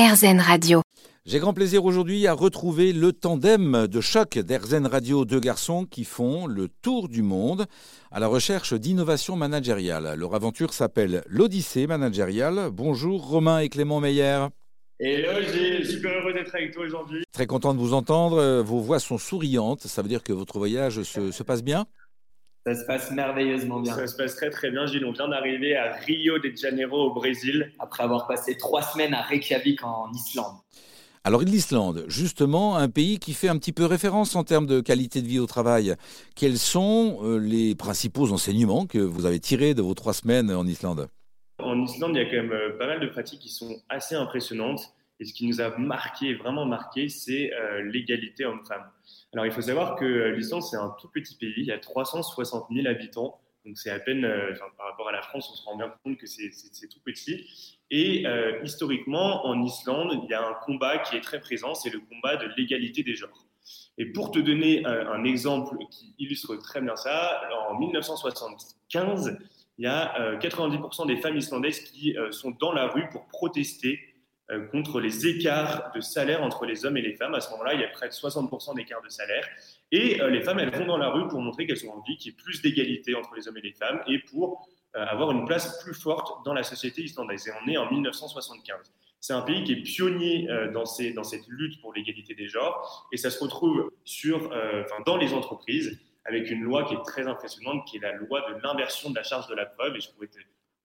RZN 0.00 0.40
Radio. 0.40 0.80
J'ai 1.26 1.40
grand 1.40 1.52
plaisir 1.52 1.84
aujourd'hui 1.84 2.26
à 2.26 2.32
retrouver 2.32 2.94
le 2.94 3.12
tandem 3.12 3.86
de 3.86 4.00
choc 4.00 4.38
d'Erzen 4.38 4.86
Radio, 4.86 5.26
deux 5.26 5.40
garçons 5.40 5.84
qui 5.84 6.04
font 6.04 6.46
le 6.46 6.68
tour 6.68 7.10
du 7.10 7.20
monde 7.20 7.66
à 8.10 8.18
la 8.18 8.26
recherche 8.26 8.72
d'innovation 8.72 9.36
managériale. 9.36 10.14
Leur 10.16 10.34
aventure 10.34 10.72
s'appelle 10.72 11.22
l'Odyssée 11.26 11.86
managériale. 11.86 12.70
Bonjour 12.72 13.28
Romain 13.28 13.58
et 13.58 13.68
Clément 13.68 14.00
Meyer. 14.00 14.46
Hello 15.00 15.42
Gilles, 15.42 15.86
super 15.86 16.12
heureux 16.12 16.32
d'être 16.32 16.54
avec 16.54 16.72
toi 16.72 16.84
aujourd'hui. 16.86 17.22
Très 17.30 17.46
content 17.46 17.74
de 17.74 17.78
vous 17.78 17.92
entendre. 17.92 18.62
Vos 18.62 18.80
voix 18.80 19.00
sont 19.00 19.18
souriantes. 19.18 19.82
Ça 19.82 20.00
veut 20.00 20.08
dire 20.08 20.22
que 20.22 20.32
votre 20.32 20.56
voyage 20.56 21.02
se, 21.02 21.30
se 21.30 21.42
passe 21.42 21.62
bien? 21.62 21.84
Ça 22.66 22.74
se 22.74 22.84
passe 22.84 23.10
merveilleusement 23.10 23.80
bien. 23.80 23.94
Ça 23.94 24.06
se 24.06 24.16
passe 24.16 24.36
très 24.36 24.50
très 24.50 24.70
bien, 24.70 24.86
Gilles. 24.86 25.04
On 25.04 25.12
vient 25.12 25.28
d'arriver 25.28 25.76
à 25.76 25.92
Rio 25.92 26.38
de 26.38 26.52
Janeiro 26.54 27.10
au 27.10 27.14
Brésil. 27.14 27.72
Après 27.78 28.02
avoir 28.02 28.26
passé 28.26 28.56
trois 28.56 28.82
semaines 28.82 29.14
à 29.14 29.22
Reykjavik 29.22 29.82
en 29.82 30.12
Islande. 30.12 30.56
Alors 31.22 31.42
l'Islande, 31.42 32.04
justement, 32.08 32.76
un 32.76 32.88
pays 32.88 33.18
qui 33.18 33.34
fait 33.34 33.48
un 33.48 33.58
petit 33.58 33.72
peu 33.72 33.84
référence 33.84 34.36
en 34.36 34.44
termes 34.44 34.66
de 34.66 34.80
qualité 34.80 35.20
de 35.20 35.26
vie 35.26 35.38
au 35.38 35.46
travail. 35.46 35.94
Quels 36.34 36.56
sont 36.56 37.18
euh, 37.22 37.36
les 37.38 37.74
principaux 37.74 38.32
enseignements 38.32 38.86
que 38.86 38.98
vous 38.98 39.26
avez 39.26 39.38
tirés 39.38 39.74
de 39.74 39.82
vos 39.82 39.92
trois 39.92 40.14
semaines 40.14 40.50
en 40.50 40.66
Islande? 40.66 41.08
En 41.58 41.78
Islande, 41.82 42.12
il 42.14 42.22
y 42.22 42.22
a 42.22 42.24
quand 42.24 42.42
même 42.42 42.52
euh, 42.52 42.78
pas 42.78 42.86
mal 42.86 43.00
de 43.00 43.06
pratiques 43.06 43.40
qui 43.40 43.50
sont 43.50 43.76
assez 43.90 44.14
impressionnantes. 44.14 44.94
Et 45.20 45.24
ce 45.24 45.32
qui 45.32 45.46
nous 45.46 45.60
a 45.60 45.76
marqué, 45.78 46.34
vraiment 46.34 46.64
marqué, 46.64 47.08
c'est 47.08 47.52
euh, 47.52 47.82
l'égalité 47.82 48.44
homme-femme. 48.44 48.90
Alors 49.32 49.46
il 49.46 49.52
faut 49.52 49.60
savoir 49.60 49.96
que 49.96 50.30
l'Islande, 50.30 50.62
c'est 50.62 50.76
un 50.76 50.94
tout 51.00 51.08
petit 51.08 51.36
pays. 51.36 51.54
Il 51.58 51.66
y 51.66 51.72
a 51.72 51.78
360 51.78 52.66
000 52.72 52.86
habitants. 52.88 53.40
Donc 53.64 53.76
c'est 53.76 53.90
à 53.90 54.00
peine, 54.00 54.22
par 54.78 54.86
rapport 54.86 55.08
à 55.08 55.12
la 55.12 55.20
France, 55.20 55.50
on 55.52 55.54
se 55.54 55.62
rend 55.64 55.76
bien 55.76 55.94
compte 56.02 56.16
que 56.16 56.26
c'est 56.26 56.50
tout 56.88 57.00
petit. 57.04 57.46
Et 57.90 58.24
euh, 58.26 58.62
historiquement, 58.62 59.46
en 59.46 59.62
Islande, 59.62 60.20
il 60.22 60.30
y 60.30 60.34
a 60.34 60.46
un 60.46 60.54
combat 60.64 60.98
qui 60.98 61.16
est 61.16 61.20
très 61.20 61.40
présent, 61.40 61.74
c'est 61.74 61.90
le 61.90 61.98
combat 62.00 62.36
de 62.36 62.46
l'égalité 62.56 63.02
des 63.02 63.14
genres. 63.14 63.46
Et 63.98 64.06
pour 64.06 64.30
te 64.30 64.38
donner 64.38 64.84
un, 64.86 65.24
exemple 65.24 65.76
qui 65.90 66.14
illustre 66.18 66.56
très 66.56 66.80
bien 66.80 66.96
ça, 66.96 67.40
en 67.68 67.78
1975, 67.78 69.38
il 69.78 69.84
y 69.84 69.86
a 69.86 70.38
90% 70.38 71.02
euh, 71.02 71.06
des 71.06 71.16
femmes 71.16 71.36
islandaises 71.36 71.80
qui 71.80 72.16
euh, 72.16 72.30
sont 72.32 72.52
dans 72.52 72.72
la 72.72 72.86
rue 72.86 73.08
pour 73.10 73.26
protester 73.26 73.98
contre 74.72 75.00
les 75.00 75.26
écarts 75.26 75.92
de 75.94 76.00
salaire 76.00 76.42
entre 76.42 76.66
les 76.66 76.84
hommes 76.84 76.96
et 76.96 77.02
les 77.02 77.14
femmes. 77.14 77.34
À 77.34 77.40
ce 77.40 77.50
moment-là, 77.50 77.74
il 77.74 77.80
y 77.80 77.84
a 77.84 77.88
près 77.88 78.08
de 78.08 78.12
60% 78.12 78.74
d'écart 78.74 79.00
de 79.02 79.08
salaire. 79.08 79.46
Et 79.92 80.18
les 80.28 80.40
femmes, 80.40 80.58
elles 80.58 80.74
vont 80.74 80.86
dans 80.86 80.96
la 80.96 81.08
rue 81.10 81.28
pour 81.28 81.40
montrer 81.40 81.66
qu'elles 81.66 81.86
ont 81.86 81.92
envie 81.92 82.16
qu'il 82.16 82.32
y 82.32 82.34
ait 82.34 82.36
plus 82.36 82.60
d'égalité 82.60 83.14
entre 83.14 83.34
les 83.36 83.46
hommes 83.46 83.58
et 83.58 83.62
les 83.62 83.72
femmes 83.72 84.00
et 84.08 84.18
pour 84.18 84.68
euh, 84.96 85.06
avoir 85.06 85.30
une 85.30 85.44
place 85.44 85.80
plus 85.84 85.94
forte 85.94 86.44
dans 86.44 86.52
la 86.52 86.64
société 86.64 87.02
islandaise. 87.02 87.46
Et 87.46 87.52
on 87.62 87.68
est 87.68 87.76
en 87.76 87.88
1975. 87.88 88.92
C'est 89.20 89.32
un 89.32 89.42
pays 89.42 89.62
qui 89.62 89.72
est 89.74 89.82
pionnier 89.82 90.50
euh, 90.50 90.72
dans, 90.72 90.84
cette 90.84 91.46
lutte 91.46 91.80
pour 91.80 91.92
l'égalité 91.92 92.34
des 92.34 92.48
genres 92.48 93.06
et 93.12 93.16
ça 93.16 93.30
se 93.30 93.38
retrouve 93.38 93.92
euh, 94.26 94.84
dans 95.06 95.16
les 95.16 95.32
entreprises 95.32 95.96
avec 96.24 96.50
une 96.50 96.62
loi 96.62 96.82
qui 96.84 96.94
est 96.94 97.02
très 97.04 97.28
impressionnante, 97.28 97.86
qui 97.86 97.98
est 97.98 98.00
la 98.00 98.14
loi 98.14 98.40
de 98.50 98.60
l'inversion 98.64 99.10
de 99.10 99.14
la 99.14 99.22
charge 99.22 99.46
de 99.46 99.54
la 99.54 99.64
preuve. 99.64 99.94
Et 99.94 100.00
je 100.00 100.10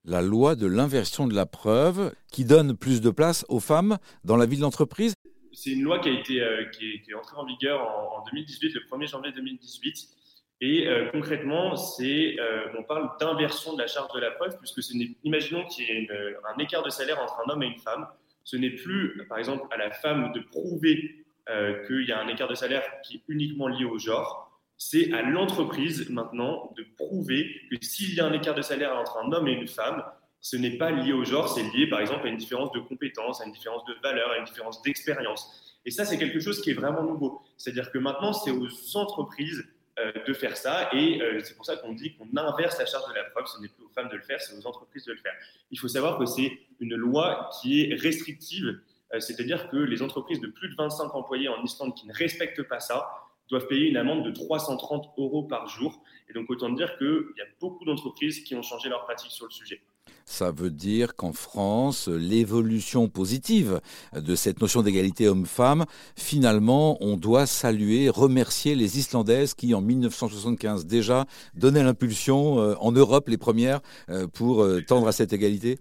La 0.06 0.22
loi 0.22 0.56
de 0.56 0.68
l'inversion 0.68 1.28
de 1.28 1.34
la 1.34 1.46
preuve 1.46 2.14
qui 2.32 2.46
donne 2.46 2.78
plus 2.78 3.02
de 3.02 3.10
place 3.10 3.46
aux 3.50 3.60
femmes 3.60 3.98
dans 4.24 4.38
la 4.38 4.46
vie 4.46 4.58
de 4.58 4.62
l'entreprise 4.62 5.16
C'est 5.52 5.72
une 5.72 5.82
loi 5.82 6.00
qui, 6.00 6.10
a 6.10 6.12
été, 6.14 6.42
qui, 6.72 7.02
est, 7.10 7.14
entrée 7.16 7.38
en 7.38 7.46
vigueur 7.46 7.82
en, 7.82 8.20
en 8.20 8.24
2018, 8.26 8.74
le 8.74 8.82
1er 8.82 9.10
janvier 9.10 9.32
2018 9.32 10.16
et 10.62 10.88
euh, 10.88 11.10
concrètement, 11.12 11.76
euh, 12.00 12.66
on 12.78 12.84
parle 12.84 13.10
d'inversion 13.20 13.74
de 13.74 13.82
la 13.82 13.88
charge 13.88 14.12
de 14.14 14.20
la 14.20 14.32
preuve, 14.32 14.58
puisque 14.58 14.82
ce 14.82 14.94
imaginons 15.24 15.66
qu'il 15.66 15.86
y 15.86 15.92
ait 15.92 16.08
un 16.10 16.58
écart 16.60 16.84
de 16.84 16.90
salaire 16.90 17.22
entre 17.22 17.42
un 17.46 17.52
homme 17.52 17.64
et 17.64 17.68
une 17.68 17.80
femme. 17.80 18.08
Ce 18.44 18.56
n'est 18.56 18.70
plus, 18.70 19.26
par 19.28 19.38
exemple, 19.38 19.66
à 19.72 19.78
la 19.78 19.92
femme 19.92 20.32
de 20.34 20.40
prouver 20.40 21.26
euh, 21.50 21.86
qu'il 21.88 22.08
y 22.08 22.12
a 22.12 22.20
un 22.22 22.28
écart 22.28 22.48
de 22.48 22.56
salaire 22.56 22.84
qui 23.04 23.18
est 23.18 23.22
uniquement 23.28 23.68
lié 23.68 23.86
au 23.86 23.98
genre. 23.98 24.45
C'est 24.78 25.14
à 25.14 25.22
l'entreprise 25.22 26.10
maintenant 26.10 26.74
de 26.78 26.86
prouver 26.98 27.50
que 27.72 27.78
s'il 27.82 28.14
y 28.14 28.20
a 28.20 28.26
un 28.26 28.34
écart 28.34 28.56
de 28.56 28.62
salaire 28.62 28.96
entre 28.96 29.18
un 29.18 29.32
homme 29.32 29.48
et 29.48 29.54
une 29.54 29.68
femme, 29.68 30.04
ce 30.42 30.58
n'est 30.58 30.78
pas 30.78 30.92
lié 30.92 31.14
au 31.14 31.24
genre, 31.24 31.50
c'est 31.50 31.64
lié 31.64 31.88
par 31.88 32.02
exemple 32.02 32.28
à 32.28 32.30
une 32.30 32.38
différence 32.38 32.72
de 32.72 32.80
compétences, 32.80 33.42
à 33.42 33.46
une 33.46 33.52
différence 33.52 33.84
de 33.86 33.96
valeur, 34.04 34.30
à 34.32 34.38
une 34.38 34.46
différence 34.46 34.82
d'expérience. 34.84 35.80
Et 35.86 35.92
ça, 35.92 36.06
c'est 36.06 36.18
quelque 36.18 36.40
chose 36.40 36.62
qui 36.62 36.72
est 36.72 36.74
vraiment 36.74 37.04
nouveau. 37.04 37.42
C'est-à-dire 37.58 37.92
que 37.92 37.98
maintenant, 37.98 38.34
c'est 38.34 38.52
aux 38.52 38.98
entreprises 38.98 39.64
euh, 39.98 40.12
de 40.28 40.34
faire 40.34 40.58
ça. 40.58 40.90
Et 40.92 41.22
euh, 41.22 41.40
c'est 41.42 41.56
pour 41.56 41.66
ça 41.66 41.78
qu'on 41.78 41.94
dit 41.94 42.16
qu'on 42.18 42.28
inverse 42.36 42.78
la 42.78 42.86
charge 42.86 43.08
de 43.08 43.16
la 43.16 43.24
preuve. 43.24 43.46
Ce 43.46 43.62
n'est 43.62 43.70
plus 43.70 43.86
aux 43.86 43.90
femmes 43.96 44.10
de 44.10 44.18
le 44.18 44.24
faire, 44.24 44.42
c'est 44.42 44.54
aux 44.54 44.68
entreprises 44.68 45.06
de 45.06 45.14
le 45.14 45.18
faire. 45.20 45.32
Il 45.72 45.80
faut 45.80 45.88
savoir 45.88 46.20
que 46.20 46.26
c'est 46.26 46.52
une 46.82 46.96
loi 46.96 47.50
qui 47.62 47.84
est 47.84 47.96
restrictive, 47.96 48.82
euh, 49.14 49.22
c'est-à-dire 49.22 49.70
que 49.70 49.78
les 49.78 50.02
entreprises 50.02 50.42
de 50.42 50.48
plus 50.48 50.68
de 50.68 50.76
25 50.76 51.16
employés 51.16 51.48
en 51.48 51.64
Islande 51.64 51.96
qui 51.96 52.08
ne 52.08 52.14
respectent 52.14 52.64
pas 52.64 52.82
ça 52.82 53.10
doivent 53.50 53.68
payer 53.68 53.90
une 53.90 53.98
amende 53.98 54.26
de 54.26 54.32
330 54.32 55.14
euros 55.18 55.44
par 55.44 55.68
jour. 55.68 56.02
Et 56.30 56.34
donc 56.34 56.50
autant 56.50 56.70
dire 56.70 56.98
qu'il 56.98 57.34
y 57.38 57.42
a 57.42 57.48
beaucoup 57.60 57.86
d'entreprises 57.86 58.44
qui 58.44 58.56
ont 58.56 58.64
changé 58.64 58.90
leur 58.90 59.04
pratique 59.06 59.32
sur 59.32 59.46
le 59.46 59.52
sujet. 59.52 59.82
Ça 60.26 60.52
veut 60.52 60.72
dire 60.72 61.16
qu'en 61.16 61.34
France, 61.34 62.08
l'évolution 62.08 63.08
positive 63.10 63.80
de 64.16 64.36
cette 64.36 64.60
notion 64.60 64.82
d'égalité 64.82 65.28
homme-femme, 65.28 65.86
finalement, 66.16 66.98
on 67.00 67.16
doit 67.16 67.46
saluer, 67.46 68.10
remercier 68.10 68.74
les 68.74 68.98
Islandaises 68.98 69.54
qui, 69.54 69.76
en 69.76 69.82
1975 69.82 70.88
déjà, 70.88 71.26
donnaient 71.54 71.84
l'impulsion 71.84 72.60
euh, 72.60 72.76
en 72.80 72.92
Europe, 72.92 73.30
les 73.30 73.38
premières, 73.38 73.82
euh, 74.10 74.26
pour 74.28 74.64
euh, 74.64 74.82
tendre 74.82 75.08
à 75.08 75.12
cette 75.12 75.32
égalité? 75.32 75.78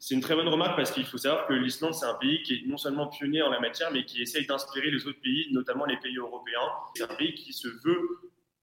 C'est 0.00 0.14
une 0.14 0.22
très 0.22 0.34
bonne 0.34 0.48
remarque 0.48 0.76
parce 0.76 0.90
qu'il 0.90 1.04
faut 1.04 1.18
savoir 1.18 1.46
que 1.46 1.52
l'Islande, 1.52 1.92
c'est 1.92 2.06
un 2.06 2.14
pays 2.14 2.42
qui 2.42 2.54
est 2.54 2.62
non 2.66 2.78
seulement 2.78 3.06
pionnier 3.08 3.42
en 3.42 3.50
la 3.50 3.60
matière, 3.60 3.90
mais 3.92 4.06
qui 4.06 4.22
essaye 4.22 4.46
d'inspirer 4.46 4.90
les 4.90 5.06
autres 5.06 5.20
pays, 5.20 5.48
notamment 5.52 5.84
les 5.84 5.98
pays 5.98 6.16
européens. 6.16 6.68
C'est 6.94 7.02
un 7.02 7.14
pays 7.14 7.34
qui 7.34 7.52
se 7.52 7.68
veut 7.68 8.00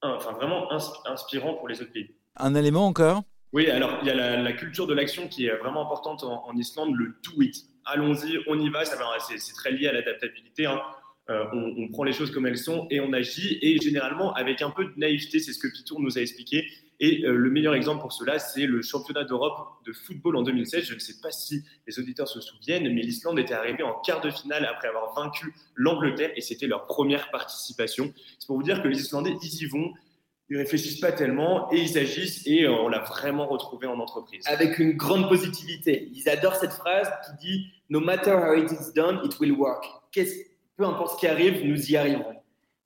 enfin, 0.02 0.32
vraiment 0.32 0.72
inspirant 1.06 1.54
pour 1.54 1.68
les 1.68 1.80
autres 1.80 1.92
pays. 1.92 2.10
Un 2.38 2.56
élément 2.56 2.88
encore? 2.88 3.22
Oui, 3.54 3.70
alors 3.70 4.00
il 4.02 4.08
y 4.08 4.12
a 4.12 4.42
la, 4.42 4.54
culture 4.54 4.88
de 4.88 4.96
l'action 4.96 5.28
qui 5.28 5.46
est 5.46 5.56
vraiment 5.58 5.84
importante 5.86 6.24
en, 6.24 6.56
Islande, 6.56 6.96
le 6.96 7.16
do 7.24 7.42
it. 7.42 7.56
Allons-y, 7.86 8.40
on 8.48 8.60
y 8.60 8.70
va, 8.70 8.84
c'est 8.84 9.54
très 9.54 9.72
lié 9.72 9.88
à 9.88 9.94
l'adaptabilité. 9.94 10.66
Hein. 10.66 10.82
Euh, 11.30 11.46
on, 11.54 11.88
prend 11.90 12.04
les 12.04 12.14
choses 12.14 12.32
comme 12.32 12.48
elles 12.48 12.58
sont 12.58 12.88
et 12.90 13.00
on 13.00 13.14
agit, 13.14 13.60
et 13.62 13.78
généralement 13.80 14.34
avec 14.34 14.62
un 14.62 14.72
peu 14.72 14.86
de 14.86 14.94
naïveté, 14.98 15.40
c'est 15.40 15.54
ce 15.54 15.60
que 15.60 15.68
Pitour 15.68 16.00
nous 16.00 16.18
a 16.18 16.22
expliqué. 16.22 16.68
Et 17.00 17.26
euh, 17.26 17.36
le 17.36 17.50
meilleur 17.50 17.76
exemple 17.76 18.02
pour 18.02 18.12
cela, 18.12 18.40
c'est 18.40 18.66
le 18.66 18.82
championnat 18.82 19.24
d'Europe 19.24 19.56
de 19.86 19.94
football 19.94 20.36
en 20.36 20.42
2016. 20.42 20.84
Je 20.84 20.94
ne 20.96 21.00
sais 21.00 21.20
pas 21.22 21.32
si 21.32 21.64
les 21.86 22.00
auditeurs 22.00 22.28
se 22.28 22.42
souviennent, 22.42 22.92
mais 22.94 23.02
l'Islande 23.02 23.38
était 23.38 23.54
arrivée 23.54 23.84
en 23.84 23.94
quart 24.02 24.22
de 24.22 24.32
finale 24.32 24.66
après 24.66 24.88
avoir 24.88 25.14
vaincu 25.14 25.54
l'Angleterre, 25.76 26.32
et 26.36 26.42
c'était 26.42 26.68
leur 26.68 26.88
première 26.88 27.30
participation. 27.30 28.12
C'est 28.40 28.48
pour 28.48 28.58
vous 28.58 28.64
dire 28.64 28.82
que 28.82 28.88
les 28.88 29.00
Islandais, 29.00 29.36
ils 29.42 29.64
y 29.64 29.66
vont, 29.68 29.94
ils 30.50 30.58
réfléchissent 30.58 31.00
pas 31.00 31.12
tellement 31.12 31.72
et 31.74 31.82
ils 31.82 31.98
agissent 31.98 32.48
et 32.48 32.64
euh, 32.64 32.72
on 32.72 32.88
l'a 32.88 33.00
vraiment 33.00 33.48
retrouvé 33.48 33.86
en 33.86 34.00
entreprise. 34.00 34.44
Avec 34.48 34.80
une 34.80 34.94
grande 34.94 35.28
positivité. 35.28 36.10
Ils 36.14 36.30
adorent 36.30 36.56
cette 36.56 36.72
phrase 36.72 37.12
qui 37.26 37.48
dit 37.48 37.68
No 37.90 38.00
matter 38.00 38.32
how 38.32 38.54
it 38.54 38.72
is 38.72 38.94
done, 38.96 39.20
it 39.24 39.38
will 39.40 39.52
work. 39.54 39.86
Peu 40.78 40.86
importe 40.86 41.16
ce 41.16 41.20
qui 41.20 41.28
arrive, 41.28 41.66
nous 41.66 41.92
y 41.92 41.98
arriverons. 41.98 42.37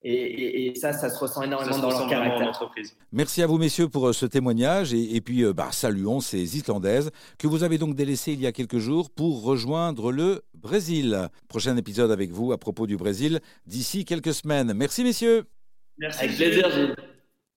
Et, 0.03 0.73
ça, 0.75 0.93
ça 0.93 1.09
se 1.09 1.19
ressent 1.19 1.43
énormément 1.43 1.77
dans 1.77 1.89
leur 1.89 2.07
caractère. 2.07 2.47
entreprise. 2.47 2.95
Merci 3.11 3.43
à 3.43 3.47
vous, 3.47 3.57
messieurs, 3.57 3.87
pour 3.87 4.07
euh, 4.07 4.13
ce 4.13 4.25
témoignage. 4.25 4.93
Et, 4.93 5.21
puis, 5.21 5.43
euh, 5.43 5.53
bah, 5.53 5.69
saluons 5.71 6.21
ces 6.21 6.57
Islandaises 6.57 7.11
que 7.37 7.47
vous 7.47 7.63
avez 7.63 7.77
donc 7.77 7.95
délaissées 7.95 8.33
il 8.33 8.41
y 8.41 8.47
a 8.47 8.51
quelques 8.51 8.79
jours 8.79 9.11
pour 9.11 9.43
rejoindre 9.43 10.11
le 10.11 10.41
Brésil. 10.55 11.29
Prochain 11.47 11.77
épisode 11.77 12.11
avec 12.11 12.31
vous 12.31 12.51
à 12.51 12.57
propos 12.57 12.87
du 12.87 12.97
Brésil 12.97 13.41
d'ici 13.67 14.05
quelques 14.05 14.33
semaines. 14.33 14.73
Merci, 14.73 15.03
messieurs. 15.03 15.45
Merci. 15.99 16.25
Avec 16.25 16.35
plaisir, 16.35 16.71
Gilles. 16.71 16.95